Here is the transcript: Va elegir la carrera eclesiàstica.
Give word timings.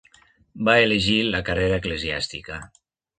Va 0.69 0.73
elegir 0.85 1.17
la 1.35 1.41
carrera 1.49 1.77
eclesiàstica. 1.83 2.59